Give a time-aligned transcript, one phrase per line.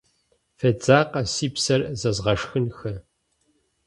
[0.59, 2.93] Федзакъэ, си псэр зэзгъэшхынхэ.